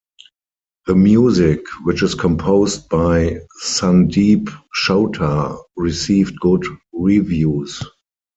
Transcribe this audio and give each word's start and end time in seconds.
The 0.87 0.95
music, 0.95 1.61
which 1.83 2.01
is 2.01 2.15
composed 2.15 2.89
by 2.89 3.39
Sandeep 3.61 4.47
Chowta, 4.75 5.59
received 5.77 6.39
good 6.39 6.65
reviews. 6.91 7.83